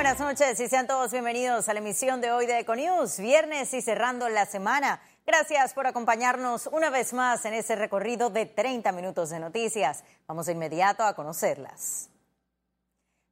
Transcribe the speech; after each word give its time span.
buenas 0.00 0.18
noches 0.18 0.58
y 0.58 0.66
sean 0.66 0.86
todos 0.86 1.12
bienvenidos 1.12 1.68
a 1.68 1.74
la 1.74 1.80
emisión 1.80 2.22
de 2.22 2.32
hoy 2.32 2.46
de 2.46 2.60
Econews, 2.60 3.20
viernes 3.20 3.74
y 3.74 3.82
cerrando 3.82 4.30
la 4.30 4.46
semana. 4.46 4.98
Gracias 5.26 5.74
por 5.74 5.86
acompañarnos 5.86 6.70
una 6.72 6.88
vez 6.88 7.12
más 7.12 7.44
en 7.44 7.52
ese 7.52 7.76
recorrido 7.76 8.30
de 8.30 8.46
30 8.46 8.92
minutos 8.92 9.28
de 9.28 9.38
noticias. 9.38 10.02
Vamos 10.26 10.46
de 10.46 10.52
inmediato 10.52 11.02
a 11.02 11.14
conocerlas. 11.14 12.08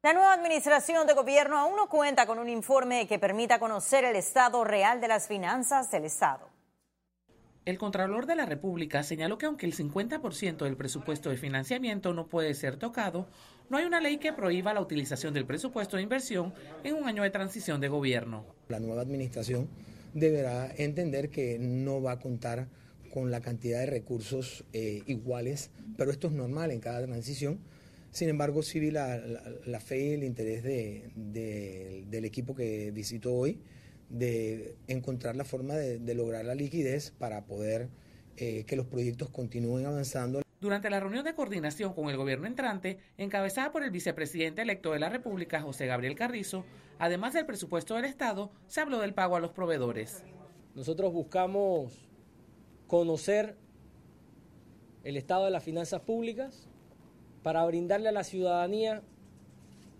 La 0.03 0.13
nueva 0.13 0.31
administración 0.31 1.07
de 1.07 1.15
gobierno 1.15 1.57
aún 1.57 1.75
no 1.75 1.89
cuenta 1.89 2.27
con 2.27 2.37
un 2.37 2.49
informe 2.49 3.07
que 3.07 3.17
permita 3.17 3.57
conocer 3.57 4.05
el 4.05 4.15
estado 4.15 4.63
real 4.63 5.01
de 5.01 5.07
las 5.07 5.27
finanzas 5.27 5.89
del 5.89 6.05
Estado. 6.05 6.49
El 7.65 7.79
Contralor 7.79 8.27
de 8.27 8.35
la 8.35 8.45
República 8.45 9.01
señaló 9.01 9.39
que 9.39 9.47
aunque 9.47 9.65
el 9.65 9.75
50% 9.75 10.57
del 10.57 10.77
presupuesto 10.77 11.31
de 11.31 11.37
financiamiento 11.37 12.13
no 12.13 12.27
puede 12.27 12.53
ser 12.53 12.77
tocado, 12.77 13.27
no 13.69 13.77
hay 13.77 13.85
una 13.85 14.01
ley 14.01 14.17
que 14.17 14.33
prohíba 14.33 14.73
la 14.73 14.81
utilización 14.81 15.33
del 15.33 15.45
presupuesto 15.45 15.97
de 15.97 16.03
inversión 16.03 16.53
en 16.83 16.95
un 16.95 17.07
año 17.07 17.23
de 17.23 17.29
transición 17.29 17.79
de 17.79 17.87
gobierno. 17.87 18.45
La 18.67 18.79
nueva 18.79 19.01
administración 19.01 19.69
deberá 20.13 20.73
entender 20.75 21.29
que 21.29 21.57
no 21.59 22.01
va 22.01 22.13
a 22.13 22.19
contar 22.19 22.67
con 23.11 23.31
la 23.31 23.41
cantidad 23.41 23.79
de 23.79 23.85
recursos 23.87 24.63
eh, 24.73 25.03
iguales, 25.07 25.71
pero 25.97 26.11
esto 26.11 26.27
es 26.27 26.33
normal 26.33 26.71
en 26.71 26.79
cada 26.79 27.05
transición. 27.05 27.59
Sin 28.11 28.29
embargo, 28.29 28.63
sí 28.63 28.79
vi 28.79 28.89
la, 28.89 29.21
fe 29.79 30.07
y 30.07 30.13
el 30.13 30.23
interés 30.23 30.63
del 30.63 32.25
equipo 32.25 32.55
que 32.55 32.91
visitó 32.91 33.35
hoy 33.35 33.59
de 34.09 34.75
encontrar 34.87 35.35
la 35.35 35.45
forma 35.45 35.75
de, 35.75 36.15
lograr 36.15 36.43
la 36.45 36.55
liquidez 36.55 37.11
para 37.11 37.45
poder 37.45 37.89
eh, 38.37 38.63
que 38.65 38.75
los 38.75 38.87
proyectos 38.87 39.29
continúen 39.29 39.85
avanzando. 39.85 40.41
Durante 40.59 40.89
la 40.89 40.99
reunión 40.99 41.23
de 41.23 41.33
coordinación 41.33 41.93
con 41.93 42.09
el 42.09 42.17
gobierno 42.17 42.45
entrante, 42.45 42.99
encabezada 43.17 43.71
por 43.71 43.83
el 43.83 43.91
vicepresidente 43.91 44.61
electo 44.61 44.91
de 44.91 44.99
la 44.99 45.07
República, 45.07 45.61
José 45.61 45.85
Gabriel 45.85 46.15
Carrizo, 46.15 46.65
además 46.97 47.33
del 47.33 47.45
presupuesto 47.45 47.95
del 47.95 48.03
Estado, 48.03 48.51
se 48.67 48.81
habló 48.81 48.99
del 48.99 49.13
pago 49.13 49.37
a 49.37 49.39
los 49.39 49.51
proveedores. 49.51 50.23
Nosotros 50.75 51.13
buscamos 51.13 52.09
conocer 52.87 53.55
el 55.05 55.15
estado 55.15 55.45
de 55.45 55.51
las 55.51 55.63
finanzas 55.63 56.01
públicas 56.01 56.67
para 57.41 57.65
brindarle 57.65 58.09
a 58.09 58.13
la 58.13 58.25
ciudadanía 58.25 59.01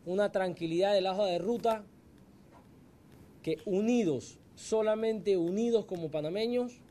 una 0.05 0.31
tranquilidad 0.33 0.93
de 0.93 1.01
la 1.01 1.13
hoja 1.13 1.25
de 1.25 1.39
ruta 1.39 1.85
que 3.43 3.57
unidos, 3.65 4.39
solamente 4.55 5.37
unidos 5.37 5.85
como 5.85 6.11
panameños, 6.11 6.81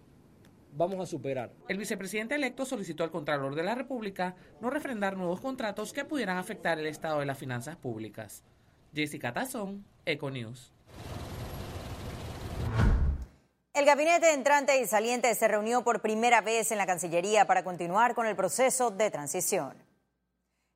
vamos 0.73 1.01
a 1.01 1.07
superar. 1.07 1.53
El 1.69 1.79
vicepresidente 1.79 2.35
electo 2.35 2.65
solicitó 2.65 3.05
al 3.05 3.11
Contralor 3.11 3.55
de 3.55 3.63
la 3.63 3.75
República 3.75 4.37
no 4.61 4.71
refrendar 4.71 5.17
nuevos 5.17 5.41
contratos 5.41 5.93
que 5.93 6.05
pudieran 6.05 6.37
afectar 6.37 6.79
el 6.79 6.87
estado 6.87 7.21
de 7.21 7.27
las 7.27 7.39
finanzas 7.39 7.77
públicas. 7.77 8.45
Jessica 8.95 9.33
Tazón, 9.33 9.85
Econews. 10.05 10.73
El 13.75 13.85
gabinete 13.85 14.33
entrante 14.33 14.81
y 14.81 14.87
saliente 14.87 15.33
se 15.35 15.47
reunió 15.47 15.85
por 15.85 16.03
primera 16.03 16.41
vez 16.41 16.73
en 16.73 16.79
la 16.79 16.87
Cancillería 16.87 17.47
para 17.47 17.63
continuar 17.63 18.15
con 18.15 18.27
el 18.27 18.35
proceso 18.35 18.91
de 18.91 19.11
transición. 19.11 19.88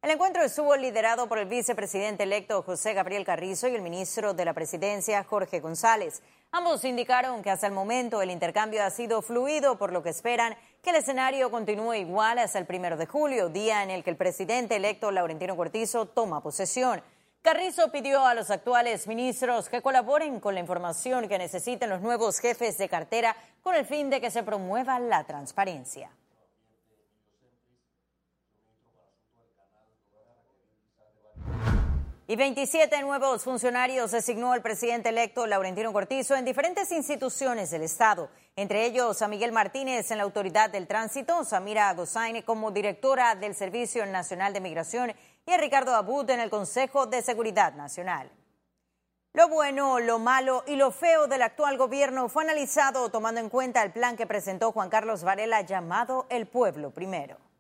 El 0.03 0.11
encuentro 0.11 0.43
estuvo 0.43 0.75
liderado 0.75 1.29
por 1.29 1.39
el 1.39 1.47
vicepresidente 1.47 2.25
electo 2.25 2.65
José 2.65 2.93
Gabriel 2.93 3.25
Carrizo 3.25 3.69
y 3.69 3.77
el 3.77 3.83
ministro 3.83 4.35
de 4.35 4.45
la 4.45 4.53
Presidencia 4.53 5.23
Jorge 5.23 5.61
González. 5.61 6.23
Ambos 6.51 6.85
indicaron 6.85 7.41
que 7.41 7.51
hasta 7.51 7.69
el 7.69 7.73
momento 7.73 8.21
el 8.21 8.33
intercambio 8.33 8.83
ha 8.83 8.91
sido 8.91 9.23
fluido, 9.23 9.79
por 9.79 9.93
lo 9.93 10.03
que 10.03 10.11
esperan 10.11 10.57
que 10.83 10.91
el 10.91 10.97
escenario 10.97 11.53
continúe 11.53 11.95
igual 11.95 12.41
hasta 12.41 12.59
el 12.59 12.67
primero 12.67 12.97
de 12.97 13.07
julio, 13.07 13.49
día 13.49 13.85
en 13.85 13.91
el 13.91 14.03
que 14.03 14.11
el 14.11 14.17
presidente 14.17 14.75
electo 14.75 15.13
Laurentino 15.13 15.55
Cortizo 15.55 16.07
toma 16.07 16.43
posesión. 16.43 17.01
Carrizo 17.41 17.93
pidió 17.93 18.27
a 18.27 18.35
los 18.35 18.51
actuales 18.51 19.07
ministros 19.07 19.69
que 19.69 19.83
colaboren 19.83 20.41
con 20.41 20.55
la 20.55 20.61
información 20.61 21.29
que 21.29 21.39
necesiten 21.39 21.91
los 21.91 22.01
nuevos 22.01 22.41
jefes 22.41 22.77
de 22.77 22.89
cartera 22.89 23.37
con 23.63 23.77
el 23.77 23.87
fin 23.87 24.11
de 24.11 24.21
que 24.21 24.33
se 24.33 24.43
promueva 24.43 24.99
la 24.99 25.23
transparencia. 25.23 26.11
Y 32.33 32.37
27 32.37 33.03
nuevos 33.03 33.45
funcionarios 33.45 34.11
designó 34.11 34.55
el 34.55 34.63
presidente 34.63 35.11
electo 35.11 35.47
Laurentino 35.47 35.93
Cortizo 35.93 36.35
en 36.35 36.47
diferentes 36.47 36.91
instituciones 36.91 37.71
del 37.71 37.83
Estado, 37.83 38.31
entre 38.57 38.87
ellos 38.87 39.21
a 39.21 39.29
Miguel 39.29 39.53
Martínez 39.53 40.11
en 40.11 40.17
la 40.17 40.25
Autoridad 40.25 40.71
del 40.71 40.87
Tránsito, 40.87 41.45
Samira 41.45 41.93
Gozaine 41.93 42.43
como 42.43 42.71
directora 42.71 43.35
del 43.35 43.55
Servicio 43.55 44.07
Nacional 44.07 44.55
de 44.55 44.63
Migración 44.63 45.13
y 45.45 45.53
a 45.53 45.59
Ricardo 45.59 45.95
Abud 45.95 46.31
en 46.31 46.41
el 46.41 46.49
Consejo 46.49 47.05
de 47.05 47.21
Seguridad 47.21 47.75
Nacional. 47.75 48.31
Lo 49.35 49.49
bueno, 49.49 50.01
lo 50.01 50.19
malo 50.19 50.65
y 50.67 50.77
lo 50.77 50.91
feo 50.91 51.27
del 51.27 51.43
actual 51.43 51.77
gobierno 51.77 52.31
fue 52.31 52.45
analizado 52.45 53.11
tomando 53.11 53.43
en 53.43 53.51
cuenta 53.51 53.83
el 53.83 53.93
plan 53.93 54.17
que 54.17 54.27
presentó 54.27 54.73
Juan 54.73 54.89
Carlos 54.89 55.23
Varela 55.23 55.61
llamado 55.61 56.25
El 56.31 56.47
Pueblo 56.47 56.93
Primero. 56.93 57.52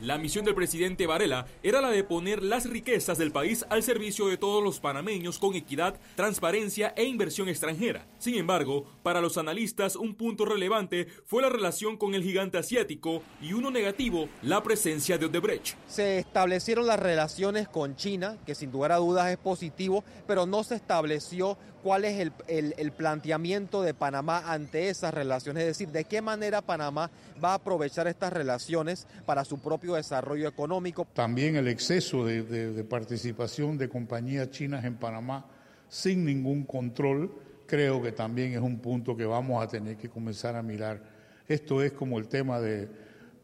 La 0.00 0.16
misión 0.16 0.46
del 0.46 0.54
presidente 0.54 1.06
Varela 1.06 1.46
era 1.62 1.82
la 1.82 1.90
de 1.90 2.04
poner 2.04 2.42
las 2.42 2.64
riquezas 2.64 3.18
del 3.18 3.32
país 3.32 3.66
al 3.68 3.82
servicio 3.82 4.28
de 4.28 4.38
todos 4.38 4.64
los 4.64 4.80
panameños 4.80 5.38
con 5.38 5.54
equidad, 5.54 6.00
transparencia 6.16 6.94
e 6.96 7.04
inversión 7.04 7.50
extranjera. 7.50 8.06
Sin 8.18 8.34
embargo, 8.36 8.86
para 9.02 9.20
los 9.20 9.36
analistas 9.36 9.96
un 9.96 10.14
punto 10.14 10.46
relevante 10.46 11.06
fue 11.26 11.42
la 11.42 11.50
relación 11.50 11.98
con 11.98 12.14
el 12.14 12.22
gigante 12.22 12.56
asiático 12.56 13.22
y 13.42 13.52
uno 13.52 13.70
negativo, 13.70 14.30
la 14.40 14.62
presencia 14.62 15.18
de 15.18 15.26
Odebrecht. 15.26 15.76
Se 15.86 16.18
establecieron 16.18 16.86
las 16.86 16.98
relaciones 16.98 17.68
con 17.68 17.94
China, 17.96 18.38
que 18.46 18.54
sin 18.54 18.72
lugar 18.72 18.92
a 18.92 18.96
dudas 18.96 19.30
es 19.30 19.36
positivo, 19.36 20.02
pero 20.26 20.46
no 20.46 20.64
se 20.64 20.76
estableció 20.76 21.58
cuál 21.82 22.04
es 22.04 22.20
el, 22.20 22.32
el, 22.76 22.92
planteamiento 22.92 23.82
de 23.82 23.94
Panamá 23.94 24.52
ante 24.52 24.88
esas 24.88 25.14
relaciones, 25.14 25.62
es 25.62 25.68
decir, 25.68 25.88
de 25.88 26.04
qué 26.04 26.20
manera 26.20 26.60
Panamá 26.60 27.10
va 27.42 27.52
a 27.52 27.54
aprovechar 27.54 28.06
estas 28.06 28.32
relaciones 28.32 29.06
para 29.24 29.44
su 29.44 29.58
propio 29.58 29.89
desarrollo 29.94 30.48
económico. 30.48 31.06
También 31.12 31.56
el 31.56 31.68
exceso 31.68 32.24
de, 32.24 32.84
participación 32.88 33.78
de 33.78 33.88
compañías 33.88 34.50
chinas 34.50 34.84
en 34.84 34.96
Panamá 34.96 35.46
sin 35.88 36.24
ningún 36.24 36.64
control, 36.64 37.32
creo 37.66 38.00
que 38.02 38.12
también 38.12 38.52
es 38.52 38.60
un 38.60 38.78
punto 38.78 39.16
que 39.16 39.24
vamos 39.24 39.62
a 39.62 39.68
tener 39.68 39.96
que 39.96 40.08
comenzar 40.08 40.56
a 40.56 40.62
mirar. 40.62 41.02
Esto 41.48 41.82
es 41.82 41.92
como 41.92 42.18
el 42.18 42.28
tema 42.28 42.60
de, 42.60 42.88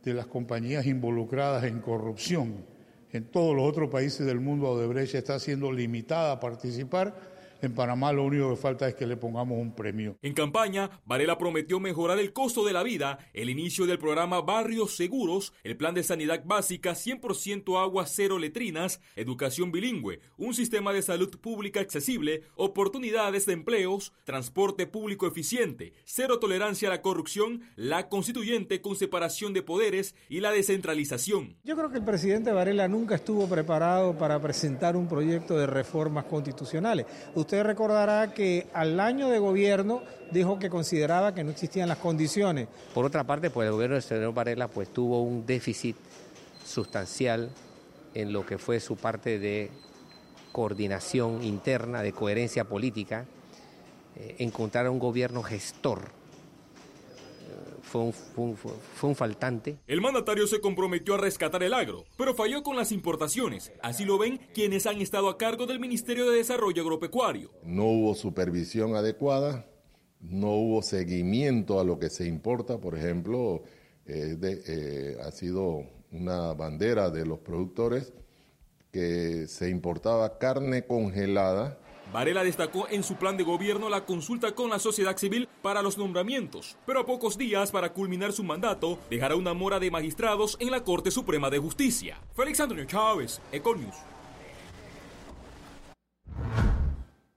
de 0.03 0.15
las 0.15 0.27
compañías 0.27 0.87
involucradas 0.87 1.65
en 1.65 1.81
corrupción. 1.81 2.65
En 3.13 3.25
todos 3.25 3.57
los 3.57 3.69
otros 3.69 3.91
países 3.91 4.27
del 4.27 4.41
mundo, 4.41 4.71
Odebrecht 4.71 5.15
está 5.15 5.39
siendo 5.39 5.73
limitada 5.73 6.33
a 6.33 6.41
participar 6.41 7.36
en 7.63 7.75
Panamá 7.75 8.13
lo 8.13 8.25
único 8.25 8.51
que 8.51 8.57
falta 8.57 8.89
es 8.89 8.95
que 8.95 9.07
le 9.07 9.17
pongamos 9.17 9.59
un 9.59 9.75
premio. 9.75 10.19
En 10.23 10.35
campaña, 10.35 10.91
Varela 11.05 11.39
prometió 11.39 11.81
mejorar 11.81 12.19
el 12.19 12.33
costo 12.33 12.65
de 12.65 12.73
la 12.73 12.83
vida, 12.83 13.19
el 13.33 13.51
inicio 13.51 13.87
del 13.87 13.99
programa 13.99 14.41
Barrios 14.41 14.97
Seguros, 14.97 15.53
el 15.65 15.77
plan 15.77 15.95
de 15.95 16.03
sanidad 16.03 16.43
básica 16.45 16.93
100% 16.93 17.81
agua 17.81 18.07
cero 18.07 18.39
letrinas, 18.39 19.01
educación 19.15 19.73
bilingüe, 19.73 20.21
un 20.37 20.55
sistema 20.55 20.93
de 20.93 21.03
salud 21.03 21.39
pública 21.39 21.81
accesible, 21.81 22.43
oportunidades 22.57 23.47
de 23.47 23.53
empleos, 23.53 24.13
transporte 24.25 24.87
público 24.87 25.27
eficiente, 25.27 25.93
cero 26.05 26.39
tolerancia 26.39 26.89
a 26.89 26.93
la 26.93 27.03
corrupción, 27.03 27.63
la 27.77 28.09
constituyente 28.09 28.81
con 28.81 28.97
separación 28.97 29.53
de 29.53 29.63
poderes 29.63 30.15
y 30.29 30.41
la 30.41 30.51
descentralización. 30.51 31.57
Yo 31.65 31.77
creo 31.77 31.91
que 31.91 31.99
el 31.99 32.05
presidente 32.05 32.53
Varela 32.53 32.89
nunca 32.89 33.15
estuvo 33.15 33.49
preparado 33.49 34.17
para 34.19 34.41
presentar 34.41 34.97
un 34.97 35.09
proyecto 35.09 35.57
de 35.57 35.67
reformas 35.67 36.25
constitucionales. 36.25 37.07
Usted 37.35 37.46
recordará 37.51 38.33
que 38.35 38.67
al 38.73 39.01
año 39.01 39.29
de 39.29 39.39
gobierno 39.39 40.03
dijo 40.31 40.59
que 40.59 40.69
consideraba 40.69 41.35
que 41.35 41.45
no 41.45 41.51
existían 41.51 41.89
las 41.89 41.99
condiciones. 41.99 42.69
Por 42.95 43.05
otra 43.05 43.25
parte, 43.25 43.51
pues 43.51 43.67
el 43.67 43.73
gobierno 43.73 43.95
del 43.95 44.03
señor 44.03 44.35
Varela 44.35 44.69
pues 44.69 44.89
tuvo 44.89 45.23
un 45.23 45.47
déficit 45.47 45.97
sustancial 46.65 47.51
en 48.15 48.33
lo 48.33 48.45
que 48.45 48.59
fue 48.59 48.81
su 48.81 48.97
parte 48.97 49.39
de 49.39 49.71
coordinación 50.53 51.45
interna, 51.45 52.03
de 52.03 52.13
coherencia 52.13 52.65
política, 52.65 53.27
eh, 54.17 54.37
encontrar 54.39 54.89
un 54.89 54.99
gobierno 54.99 55.43
gestor 55.43 56.01
fue 57.83 58.01
un, 58.03 58.13
fue, 58.13 59.09
un, 59.09 59.15
faltante. 59.15 59.79
El 59.87 60.01
mandatario 60.01 60.47
se 60.47 60.61
comprometió 60.61 61.15
a 61.15 61.19
rescatar 61.19 61.63
el 61.63 61.75
agro, 61.75 62.05
pero 62.17 62.35
falló 62.35 62.63
con 62.63 62.77
las 62.77 62.93
importaciones. 62.93 63.73
Así 63.83 64.05
lo 64.05 64.19
ven 64.19 64.41
quienes 64.55 64.87
han 64.87 65.01
estado 65.01 65.29
a 65.29 65.39
cargo 65.39 65.67
del 65.67 65.81
Ministerio 65.81 66.29
de 66.29 66.39
Desarrollo 66.39 66.83
Agropecuario. 66.83 67.51
No 67.63 67.85
hubo 67.85 68.15
supervisión 68.15 68.97
adecuada, 68.97 69.67
no 70.21 70.53
hubo 70.53 70.83
seguimiento 70.83 71.81
a 71.81 71.85
lo 71.85 71.99
que 71.99 72.11
se 72.11 72.27
importa, 72.27 72.79
por 72.79 72.97
ejemplo, 72.97 73.63
eh, 74.07 74.37
eh, 74.43 75.17
ha 75.23 75.31
sido 75.31 75.85
una 76.13 76.53
bandera 76.55 77.11
de 77.11 77.27
los 77.27 77.39
productores 77.41 78.13
que 78.93 79.47
se 79.49 79.69
importaba 79.69 80.39
carne 80.39 80.87
congelada 80.87 81.79
Varela 82.13 82.45
destacó 82.45 82.87
en 82.89 83.03
su 83.03 83.17
plan 83.17 83.37
de 83.37 83.45
gobierno 83.45 83.89
la 83.89 84.05
consulta 84.05 84.55
con 84.55 84.71
la 84.71 84.79
sociedad 84.79 85.17
civil 85.17 85.49
para 85.63 85.83
los 85.83 85.99
nombramientos, 85.99 86.77
pero 86.87 87.01
a 87.01 87.07
pocos 87.07 87.37
días 87.37 87.71
para 87.71 87.93
culminar 87.93 88.33
su 88.33 88.45
mandato 88.45 88.99
dejará 89.11 89.37
una 89.37 89.55
mora 89.55 89.81
de 89.81 89.91
magistrados 89.91 90.57
en 90.61 90.71
la 90.71 90.85
Corte 90.85 91.11
Suprema 91.11 91.51
de 91.51 91.59
Justicia. 91.59 92.19
Félix 92.35 92.61
Antonio 92.61 92.85
Chávez, 92.85 93.41
Econius. 93.53 93.97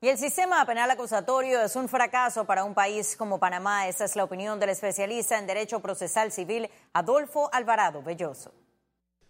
Y 0.02 0.08
el 0.08 0.18
sistema 0.18 0.66
penal 0.66 0.90
acusatorio 0.92 1.62
es 1.62 1.76
un 1.76 1.90
fracaso 1.90 2.46
para 2.46 2.64
un 2.64 2.74
país 2.74 3.18
como 3.18 3.38
Panamá. 3.38 3.90
Esa 3.90 4.06
es 4.06 4.16
la 4.16 4.24
opinión 4.24 4.58
del 4.58 4.70
especialista 4.70 5.38
en 5.38 5.46
Derecho 5.46 5.82
Procesal 5.82 6.32
Civil, 6.32 6.70
Adolfo 6.94 7.50
Alvarado 7.52 8.02
Belloso. 8.02 8.54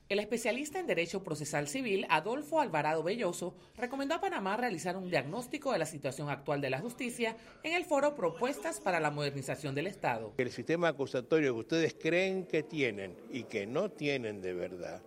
El 0.09 0.17
especialista 0.17 0.79
en 0.79 0.87
Derecho 0.87 1.23
Procesal 1.23 1.67
Civil, 1.67 2.07
Adolfo 2.09 2.59
Alvarado 2.59 3.03
Belloso, 3.03 3.53
recomendó 3.77 4.15
a 4.15 4.19
Panamá 4.19 4.57
realizar 4.57 4.97
un 4.97 5.07
diagnóstico 5.07 5.71
de 5.71 5.77
la 5.77 5.85
situación 5.85 6.31
actual 6.31 6.61
de 6.61 6.71
la 6.71 6.79
justicia 6.79 7.37
en 7.61 7.75
el 7.75 7.85
foro 7.85 8.15
Propuestas 8.15 8.81
para 8.81 8.99
la 8.99 9.11
Modernización 9.11 9.75
del 9.75 9.85
Estado. 9.85 10.33
El 10.39 10.49
sistema 10.49 10.87
acusatorio 10.87 11.53
que 11.53 11.59
ustedes 11.59 11.93
creen 11.93 12.47
que 12.47 12.63
tienen 12.63 13.15
y 13.29 13.43
que 13.43 13.67
no 13.67 13.91
tienen 13.91 14.41
de 14.41 14.55
verdad, 14.55 15.03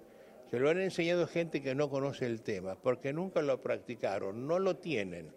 se 0.52 0.60
lo 0.60 0.70
han 0.70 0.78
enseñado 0.78 1.26
gente 1.26 1.62
que 1.62 1.74
no 1.74 1.90
conoce 1.90 2.26
el 2.26 2.40
tema, 2.40 2.76
porque 2.76 3.12
nunca 3.12 3.42
lo 3.42 3.60
practicaron, 3.60 4.46
no 4.46 4.60
lo 4.60 4.76
tienen. 4.76 5.32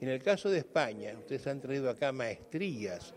En 0.00 0.08
el 0.08 0.22
caso 0.22 0.48
de 0.48 0.60
España, 0.60 1.14
ustedes 1.18 1.46
han 1.46 1.60
traído 1.60 1.90
acá 1.90 2.10
maestrías 2.12 3.12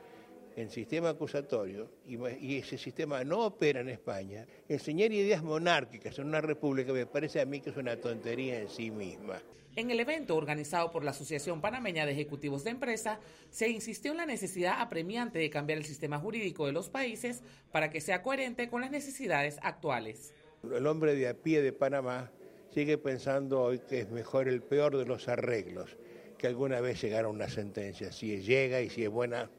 en 0.57 0.71
sistema 0.71 1.09
acusatorio 1.09 1.88
y, 2.07 2.57
ese 2.57 2.80
sistema 2.80 3.24
no 3.24 3.45
opera 3.45 3.80
en 3.80 3.89
España. 3.89 4.48
Enseñar 4.68 5.13
ideas 5.13 5.44
monárquicas 5.44 6.18
en 6.18 6.25
una 6.25 6.42
república 6.42 6.92
me 6.92 7.06
parece 7.06 7.39
a 7.39 7.45
mí 7.45 7.62
que 7.62 7.69
es 7.69 7.77
una 7.77 7.95
tontería 7.95 8.59
en 8.59 8.68
sí 8.68 8.89
misma. 8.89 9.39
En 9.75 9.92
el 9.92 10.00
evento 10.00 10.36
organizado 10.36 10.89
por 10.89 11.04
la 11.04 11.12
Asociación 11.12 11.62
Panameña 11.62 12.07
de 12.07 12.13
Ejecutivos 12.13 12.63
de 12.63 12.71
Empresa, 12.71 13.19
se 13.51 13.69
insistió 13.69 14.12
en 14.12 14.18
la 14.18 14.25
necesidad 14.25 14.81
apremiante 14.81 15.38
de 15.38 15.51
cambiar 15.51 15.77
el 15.77 15.86
sistema 15.86 16.18
jurídico 16.18 16.65
de 16.65 16.71
los 16.71 16.89
países 16.89 17.44
para 17.71 17.92
que 17.92 18.01
sea 18.01 18.24
coherente 18.24 18.68
con 18.68 18.81
las 18.81 18.89
necesidades 18.89 19.59
actuales. 19.62 20.33
El 20.63 20.88
hombre 20.88 21.13
de 21.13 21.27
a 21.27 21.36
pie 21.36 21.62
de 21.62 21.71
Panamá 21.71 22.31
sigue 22.74 22.98
pensando 22.98 23.62
hoy 23.62 23.77
que 23.88 24.00
es 24.00 24.09
mejor 24.09 24.48
el 24.48 24.63
peor 24.63 24.98
de 24.98 25.06
los 25.06 25.27
arreglos 25.27 25.95
que 26.38 26.48
alguna 26.48 26.81
vez 26.81 27.01
llegara 27.01 27.27
una 27.27 27.50
sentencia. 27.50 28.12
Si 28.12 28.42
llega 28.42 28.81
y 28.81 28.89
si 28.89 29.04
es 29.04 29.09
buena, 29.09 29.50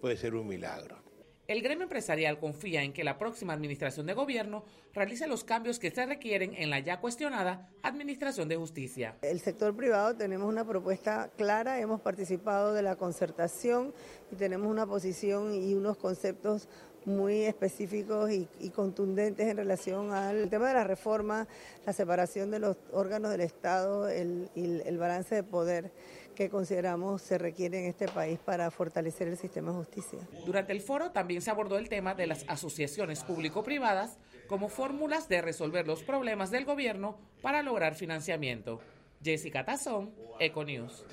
puede 0.00 0.16
ser 0.16 0.34
un 0.34 0.46
milagro. 0.46 1.08
El 1.48 1.62
gremio 1.62 1.84
empresarial 1.84 2.38
confía 2.38 2.82
en 2.82 2.92
que 2.92 3.04
la 3.04 3.16
próxima 3.16 3.54
administración 3.54 4.04
de 4.04 4.12
gobierno 4.12 4.64
realice 4.92 5.26
los 5.26 5.44
cambios 5.44 5.78
que 5.78 5.90
se 5.90 6.04
requieren 6.04 6.52
en 6.54 6.68
la 6.68 6.78
ya 6.80 7.00
cuestionada 7.00 7.70
Administración 7.82 8.50
de 8.50 8.56
Justicia. 8.56 9.16
El 9.22 9.40
sector 9.40 9.74
privado 9.74 10.14
tenemos 10.14 10.46
una 10.46 10.66
propuesta 10.66 11.30
clara, 11.38 11.80
hemos 11.80 12.02
participado 12.02 12.74
de 12.74 12.82
la 12.82 12.96
concertación 12.96 13.94
y 14.30 14.36
tenemos 14.36 14.70
una 14.70 14.86
posición 14.86 15.54
y 15.54 15.72
unos 15.72 15.96
conceptos 15.96 16.68
muy 17.06 17.44
específicos 17.44 18.30
y, 18.30 18.46
contundentes 18.68 19.48
en 19.48 19.56
relación 19.56 20.12
al 20.12 20.50
tema 20.50 20.68
de 20.68 20.74
la 20.74 20.84
reforma, 20.84 21.48
la 21.86 21.94
separación 21.94 22.50
de 22.50 22.58
los 22.58 22.76
órganos 22.92 23.30
del 23.30 23.40
Estado, 23.40 24.06
el, 24.08 24.50
el 24.54 24.98
balance 24.98 25.36
de 25.36 25.42
poder 25.42 25.90
que 26.38 26.48
consideramos 26.48 27.20
se 27.20 27.36
requiere 27.36 27.80
en 27.80 27.86
este 27.86 28.06
país 28.06 28.38
para 28.38 28.70
fortalecer 28.70 29.26
el 29.26 29.36
sistema 29.36 29.72
de 29.72 29.78
justicia. 29.78 30.20
Durante 30.46 30.70
el 30.72 30.80
foro 30.80 31.10
también 31.10 31.42
se 31.42 31.50
abordó 31.50 31.78
el 31.78 31.88
tema 31.88 32.14
de 32.14 32.28
las 32.28 32.44
asociaciones 32.46 33.24
público-privadas 33.24 34.18
como 34.46 34.68
fórmulas 34.68 35.28
de 35.28 35.42
resolver 35.42 35.88
los 35.88 36.04
problemas 36.04 36.52
del 36.52 36.64
gobierno 36.64 37.18
para 37.42 37.64
lograr 37.64 37.96
financiamiento. 37.96 38.80
Jessica 39.20 39.64
Tazón, 39.64 40.14
Econews. 40.38 41.04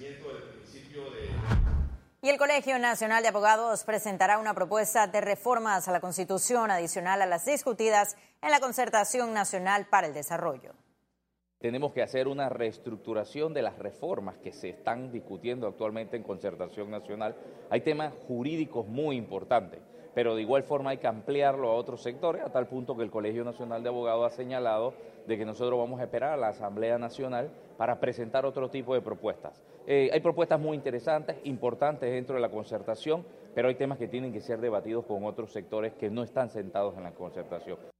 Y 2.21 2.29
el 2.29 2.37
Colegio 2.37 2.77
Nacional 2.77 3.23
de 3.23 3.29
Abogados 3.29 3.83
presentará 3.83 4.37
una 4.37 4.53
propuesta 4.53 5.07
de 5.07 5.21
reformas 5.21 5.87
a 5.87 5.91
la 5.91 6.01
Constitución 6.01 6.69
adicional 6.69 7.23
a 7.23 7.25
las 7.25 7.45
discutidas 7.45 8.15
en 8.43 8.51
la 8.51 8.59
Concertación 8.59 9.33
Nacional 9.33 9.87
para 9.87 10.05
el 10.05 10.13
Desarrollo. 10.13 10.75
Tenemos 11.59 11.93
que 11.93 12.01
hacer 12.01 12.27
una 12.27 12.49
reestructuración 12.49 13.53
de 13.53 13.61
las 13.61 13.79
reformas 13.79 14.37
que 14.37 14.51
se 14.51 14.69
están 14.69 15.11
discutiendo 15.11 15.67
actualmente 15.67 16.17
en 16.17 16.23
Concertación 16.23 16.91
Nacional. 16.91 17.35
Hay 17.69 17.81
temas 17.81 18.13
jurídicos 18.27 18.87
muy 18.87 19.15
importantes, 19.15 19.79
pero 20.13 20.35
de 20.35 20.41
igual 20.41 20.63
forma 20.63 20.91
hay 20.91 20.97
que 20.97 21.07
ampliarlo 21.07 21.69
a 21.69 21.75
otros 21.75 22.03
sectores, 22.03 22.43
a 22.43 22.51
tal 22.51 22.67
punto 22.67 22.95
que 22.95 23.03
el 23.03 23.09
Colegio 23.09 23.43
Nacional 23.45 23.83
de 23.83 23.89
Abogados 23.89 24.31
ha 24.31 24.35
señalado 24.35 24.93
de 25.25 25.37
que 25.37 25.45
nosotros 25.45 25.79
vamos 25.79 25.99
a 26.01 26.03
esperar 26.03 26.33
a 26.33 26.37
la 26.37 26.49
Asamblea 26.49 26.97
Nacional 26.97 27.49
para 27.77 27.99
presentar 27.99 28.45
otro 28.45 28.69
tipo 28.69 28.93
de 28.93 29.01
propuestas. 29.01 29.63
Eh, 29.87 30.09
hay 30.11 30.19
propuestas 30.19 30.59
muy 30.59 30.75
interesantes, 30.75 31.37
importantes 31.45 32.11
dentro 32.11 32.35
de 32.35 32.41
la 32.41 32.49
concertación, 32.49 33.25
pero 33.55 33.69
hay 33.69 33.75
temas 33.75 33.97
que 33.97 34.07
tienen 34.07 34.33
que 34.33 34.41
ser 34.41 34.59
debatidos 34.59 35.05
con 35.05 35.23
otros 35.23 35.51
sectores 35.51 35.93
que 35.93 36.09
no 36.09 36.21
están 36.21 36.49
sentados 36.49 36.97
en 36.97 37.03
la 37.03 37.11
concertación. 37.11 37.94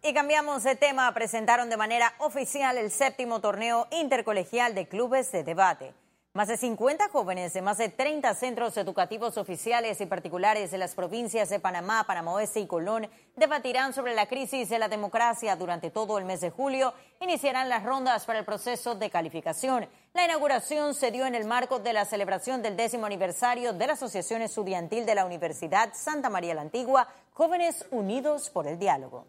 Y 0.00 0.14
cambiamos 0.14 0.62
de 0.62 0.76
tema, 0.76 1.12
presentaron 1.12 1.68
de 1.70 1.76
manera 1.76 2.14
oficial 2.18 2.78
el 2.78 2.92
séptimo 2.92 3.40
torneo 3.40 3.88
intercolegial 3.90 4.74
de 4.74 4.86
clubes 4.86 5.32
de 5.32 5.42
debate. 5.42 5.92
Más 6.34 6.46
de 6.46 6.56
50 6.56 7.08
jóvenes 7.08 7.52
de 7.52 7.62
más 7.62 7.78
de 7.78 7.88
30 7.88 8.32
centros 8.34 8.76
educativos 8.76 9.36
oficiales 9.38 10.00
y 10.00 10.06
particulares 10.06 10.70
de 10.70 10.78
las 10.78 10.94
provincias 10.94 11.48
de 11.48 11.58
Panamá, 11.58 12.04
Panamá 12.06 12.34
Oeste 12.34 12.60
y 12.60 12.68
Colón 12.68 13.08
debatirán 13.34 13.92
sobre 13.92 14.14
la 14.14 14.26
crisis 14.26 14.68
de 14.68 14.78
la 14.78 14.86
democracia 14.86 15.56
durante 15.56 15.90
todo 15.90 16.16
el 16.16 16.24
mes 16.24 16.42
de 16.42 16.50
julio. 16.50 16.94
Iniciarán 17.20 17.68
las 17.68 17.82
rondas 17.82 18.24
para 18.24 18.38
el 18.38 18.44
proceso 18.44 18.94
de 18.94 19.10
calificación. 19.10 19.88
La 20.14 20.26
inauguración 20.26 20.94
se 20.94 21.10
dio 21.10 21.26
en 21.26 21.34
el 21.34 21.44
marco 21.44 21.80
de 21.80 21.92
la 21.92 22.04
celebración 22.04 22.62
del 22.62 22.76
décimo 22.76 23.06
aniversario 23.06 23.72
de 23.72 23.86
la 23.88 23.94
Asociación 23.94 24.42
Estudiantil 24.42 25.06
de 25.06 25.16
la 25.16 25.24
Universidad 25.24 25.92
Santa 25.94 26.30
María 26.30 26.54
la 26.54 26.62
Antigua, 26.62 27.08
Jóvenes 27.32 27.84
Unidos 27.90 28.48
por 28.50 28.68
el 28.68 28.78
Diálogo. 28.78 29.26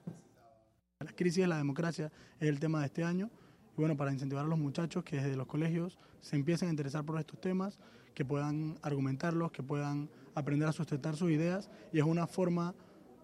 La 1.09 1.15
crisis 1.15 1.41
de 1.41 1.47
la 1.47 1.57
democracia 1.57 2.11
es 2.39 2.47
el 2.47 2.59
tema 2.59 2.81
de 2.81 2.85
este 2.85 3.03
año 3.03 3.31
bueno, 3.79 3.95
para 3.95 4.11
incentivar 4.11 4.45
a 4.45 4.47
los 4.47 4.59
muchachos 4.59 5.03
que 5.03 5.17
desde 5.17 5.35
los 5.35 5.47
colegios 5.47 5.97
se 6.21 6.35
empiecen 6.35 6.67
a 6.67 6.71
interesar 6.71 7.05
por 7.05 7.17
estos 7.19 7.39
temas, 7.39 7.79
que 8.13 8.25
puedan 8.25 8.77
argumentarlos, 8.81 9.51
que 9.51 9.63
puedan 9.63 10.09
aprender 10.35 10.67
a 10.67 10.71
sustentar 10.71 11.15
sus 11.15 11.31
ideas 11.31 11.69
y 11.93 11.99
es 11.99 12.03
una 12.03 12.27
forma 12.27 12.75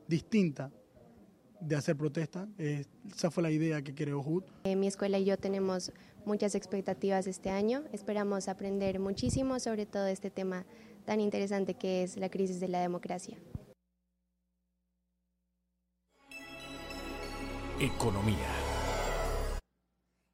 distinta 0.07 0.71
de 1.59 1.75
hacer 1.75 1.97
protesta. 1.97 2.47
esa 2.57 3.31
fue 3.31 3.43
la 3.43 3.51
idea 3.51 3.81
que 3.81 3.93
creó 3.93 4.21
HUD. 4.21 4.43
Eh, 4.63 4.75
mi 4.75 4.87
escuela 4.87 5.17
y 5.17 5.25
yo 5.25 5.37
tenemos 5.37 5.91
muchas 6.25 6.55
expectativas 6.55 7.27
este 7.27 7.49
año. 7.49 7.83
Esperamos 7.91 8.47
aprender 8.47 8.99
muchísimo 8.99 9.59
sobre 9.59 9.85
todo 9.85 10.07
este 10.07 10.29
tema 10.29 10.65
tan 11.05 11.19
interesante 11.19 11.73
que 11.73 12.03
es 12.03 12.17
la 12.17 12.29
crisis 12.29 12.59
de 12.59 12.67
la 12.67 12.79
democracia. 12.79 13.37
Economía. 17.79 18.47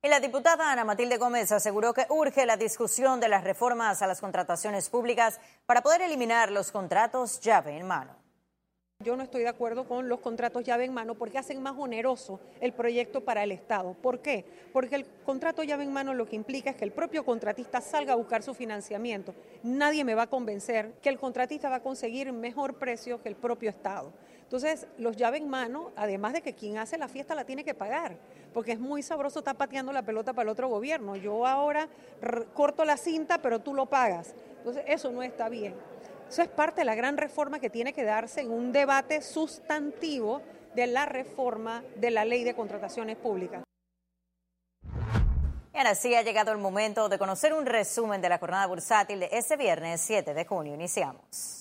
La 0.03 0.19
diputada 0.19 0.71
Ana 0.71 0.83
Matilde 0.83 1.17
Gómez 1.17 1.51
aseguró 1.51 1.91
que 1.93 2.05
urge 2.10 2.45
la 2.45 2.55
discusión 2.55 3.19
de 3.19 3.29
las 3.29 3.43
reformas 3.43 4.03
a 4.03 4.07
las 4.07 4.21
contrataciones 4.21 4.89
públicas 4.89 5.39
para 5.65 5.81
poder 5.81 6.01
eliminar 6.01 6.51
los 6.51 6.71
contratos 6.71 7.39
llave 7.39 7.77
en 7.77 7.88
mano. 7.88 8.21
Yo 9.03 9.15
no 9.15 9.24
estoy 9.24 9.41
de 9.41 9.50
acuerdo 9.50 9.86
con 9.86 10.08
los 10.10 10.20
contratos 10.20 10.63
llave 10.63 10.86
en 10.86 10.93
mano 10.93 11.15
porque 11.15 11.38
hacen 11.38 11.62
más 11.62 11.75
oneroso 11.77 12.39
el 12.60 12.74
proyecto 12.74 13.22
para 13.22 13.43
el 13.43 13.51
Estado. 13.51 13.93
¿Por 13.93 14.20
qué? 14.20 14.46
Porque 14.72 14.96
el 14.96 15.05
contrato 15.25 15.63
llave 15.63 15.84
en 15.84 15.93
mano 15.93 16.13
lo 16.13 16.27
que 16.27 16.36
implica 16.36 16.70
es 16.70 16.75
que 16.75 16.86
el 16.86 16.91
propio 16.91 17.25
contratista 17.25 17.81
salga 17.81 18.13
a 18.13 18.15
buscar 18.15 18.43
su 18.43 18.53
financiamiento. 18.53 19.34
Nadie 19.63 20.03
me 20.03 20.15
va 20.15 20.24
a 20.24 20.27
convencer 20.27 20.93
que 21.01 21.10
el 21.10 21.20
contratista 21.20 21.70
va 21.70 21.77
a 21.77 21.84
conseguir 21.84 22.31
mejor 22.31 22.75
precio 22.75 23.22
que 23.22 23.29
el 23.29 23.36
propio 23.36 23.70
Estado. 23.70 24.12
Entonces, 24.43 24.86
los 24.98 25.15
llave 25.15 25.38
en 25.38 25.48
mano, 25.48 25.91
además 25.96 26.34
de 26.34 26.41
que 26.41 26.53
quien 26.53 26.77
hace 26.77 26.98
la 26.98 27.08
fiesta 27.08 27.34
la 27.34 27.46
tiene 27.46 27.63
que 27.63 27.74
pagar, 27.74 28.17
porque 28.53 28.74
es 28.74 28.79
muy 28.79 29.01
sabroso 29.01 29.39
estar 29.39 29.55
pateando 29.55 29.93
la 29.93 30.03
pelota 30.03 30.34
para 30.34 30.43
el 30.43 30.50
otro 30.50 30.67
gobierno. 30.67 31.15
Yo 31.15 31.48
ahora 31.48 31.88
corto 32.53 32.84
la 32.84 32.98
cinta, 32.98 33.41
pero 33.41 33.60
tú 33.60 33.74
lo 33.74 33.86
pagas. 33.86 34.36
Entonces, 34.58 34.84
eso 34.88 35.10
no 35.10 35.24
está 35.24 35.48
bien. 35.48 35.74
Eso 36.31 36.43
es 36.43 36.47
parte 36.47 36.79
de 36.79 36.85
la 36.85 36.95
gran 36.95 37.17
reforma 37.17 37.59
que 37.59 37.69
tiene 37.69 37.91
que 37.91 38.05
darse 38.05 38.39
en 38.39 38.51
un 38.51 38.71
debate 38.71 39.21
sustantivo 39.21 40.41
de 40.73 40.88
la 40.88 41.05
reforma 41.05 41.83
de 41.97 42.09
la 42.09 42.23
ley 42.23 42.45
de 42.45 42.55
contrataciones 42.55 43.17
públicas. 43.17 43.61
Y 45.73 45.77
ahora 45.77 45.89
ha 45.89 46.21
llegado 46.21 46.53
el 46.53 46.57
momento 46.57 47.09
de 47.09 47.19
conocer 47.19 47.53
un 47.53 47.65
resumen 47.65 48.21
de 48.21 48.29
la 48.29 48.38
jornada 48.38 48.65
bursátil 48.67 49.19
de 49.19 49.27
este 49.33 49.57
viernes 49.57 50.00
7 50.00 50.33
de 50.33 50.45
junio. 50.45 50.73
Iniciamos. 50.73 51.61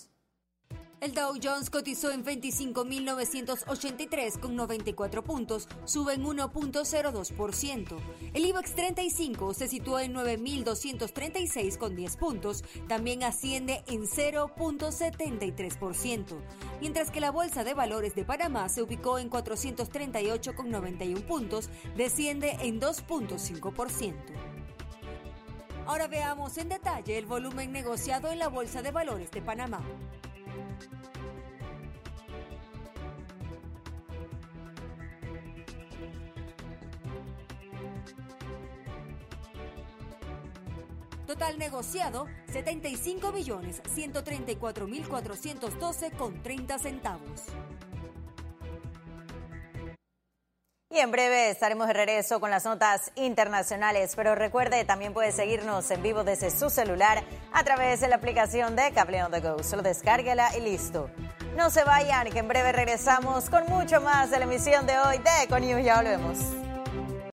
El 1.00 1.14
Dow 1.14 1.34
Jones 1.42 1.70
cotizó 1.70 2.10
en 2.10 2.22
25.983 2.22 4.38
con 4.38 4.54
94 4.54 5.24
puntos, 5.24 5.66
sube 5.86 6.12
en 6.12 6.24
1.02%. 6.24 7.96
El 8.34 8.44
IBEX 8.44 8.74
35 8.74 9.54
se 9.54 9.68
situó 9.68 9.98
en 9.98 10.12
9.236 10.12 11.78
con 11.78 11.96
10 11.96 12.18
puntos, 12.18 12.62
también 12.86 13.22
asciende 13.22 13.82
en 13.86 14.02
0.73%, 14.02 16.36
mientras 16.82 17.10
que 17.10 17.20
la 17.20 17.30
Bolsa 17.30 17.64
de 17.64 17.72
Valores 17.72 18.14
de 18.14 18.26
Panamá 18.26 18.68
se 18.68 18.82
ubicó 18.82 19.18
en 19.18 19.30
438 19.30 20.54
con 20.54 20.70
91 20.70 21.26
puntos, 21.26 21.70
desciende 21.96 22.58
en 22.60 22.78
2.5%. 22.78 24.14
Ahora 25.86 26.08
veamos 26.08 26.58
en 26.58 26.68
detalle 26.68 27.16
el 27.16 27.24
volumen 27.24 27.72
negociado 27.72 28.30
en 28.30 28.38
la 28.38 28.48
Bolsa 28.48 28.82
de 28.82 28.90
Valores 28.90 29.30
de 29.30 29.40
Panamá. 29.40 29.82
Total 41.30 41.56
negociado 41.58 42.26
75 42.52 43.30
millones 43.30 43.80
134 43.94 44.88
mil 44.88 45.06
412 45.06 46.10
con 46.10 46.42
30 46.42 46.78
centavos. 46.80 47.44
Y 50.92 50.98
en 50.98 51.12
breve 51.12 51.50
estaremos 51.50 51.86
de 51.86 51.92
regreso 51.92 52.40
con 52.40 52.50
las 52.50 52.64
notas 52.64 53.12
internacionales, 53.14 54.14
pero 54.16 54.34
recuerde, 54.34 54.84
también 54.84 55.12
puede 55.12 55.30
seguirnos 55.30 55.88
en 55.92 56.02
vivo 56.02 56.24
desde 56.24 56.50
su 56.50 56.68
celular 56.68 57.22
a 57.52 57.62
través 57.62 58.00
de 58.00 58.08
la 58.08 58.16
aplicación 58.16 58.74
de 58.74 58.90
Cable 58.90 59.22
on 59.22 59.30
the 59.30 59.38
Go. 59.38 59.62
Solo 59.62 59.82
descárguela 59.82 60.48
y 60.56 60.60
listo. 60.62 61.08
No 61.56 61.70
se 61.70 61.84
vayan, 61.84 62.28
que 62.30 62.40
en 62.40 62.48
breve 62.48 62.72
regresamos 62.72 63.48
con 63.48 63.66
mucho 63.66 64.00
más 64.00 64.32
de 64.32 64.40
la 64.40 64.46
emisión 64.46 64.84
de 64.84 64.98
hoy 64.98 65.18
de 65.18 65.44
Econews. 65.44 65.84
Ya 65.84 65.98
volvemos. 65.98 66.38